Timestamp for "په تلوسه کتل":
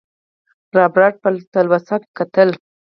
1.23-2.49